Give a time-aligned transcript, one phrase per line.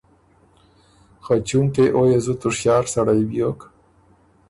[1.23, 3.59] خه چونکې او يې زُت هوشیار سړئ بیوک